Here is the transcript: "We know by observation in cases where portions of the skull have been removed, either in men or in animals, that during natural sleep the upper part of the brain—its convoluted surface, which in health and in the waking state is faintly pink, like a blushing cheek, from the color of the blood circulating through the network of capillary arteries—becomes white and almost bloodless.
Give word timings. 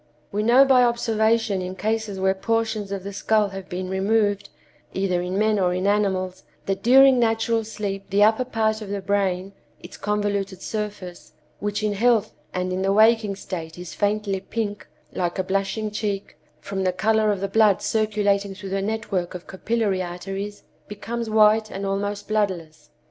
"We 0.31 0.41
know 0.41 0.65
by 0.65 0.81
observation 0.83 1.61
in 1.61 1.75
cases 1.75 2.19
where 2.19 2.33
portions 2.33 2.91
of 2.91 3.03
the 3.03 3.13
skull 3.13 3.49
have 3.49 3.69
been 3.69 3.87
removed, 3.87 4.49
either 4.95 5.21
in 5.21 5.37
men 5.37 5.59
or 5.59 5.75
in 5.75 5.85
animals, 5.85 6.43
that 6.65 6.81
during 6.81 7.19
natural 7.19 7.63
sleep 7.63 8.09
the 8.09 8.23
upper 8.23 8.43
part 8.45 8.81
of 8.81 8.89
the 8.89 8.99
brain—its 8.99 9.97
convoluted 9.97 10.63
surface, 10.63 11.33
which 11.59 11.83
in 11.83 11.93
health 11.93 12.33
and 12.51 12.73
in 12.73 12.81
the 12.81 12.91
waking 12.91 13.35
state 13.35 13.77
is 13.77 13.93
faintly 13.93 14.39
pink, 14.39 14.87
like 15.13 15.37
a 15.37 15.43
blushing 15.43 15.91
cheek, 15.91 16.35
from 16.59 16.83
the 16.83 16.93
color 16.93 17.31
of 17.31 17.39
the 17.39 17.47
blood 17.47 17.79
circulating 17.83 18.55
through 18.55 18.69
the 18.69 18.81
network 18.81 19.35
of 19.35 19.45
capillary 19.45 20.01
arteries—becomes 20.01 21.29
white 21.29 21.69
and 21.69 21.85
almost 21.85 22.27
bloodless. 22.27 22.89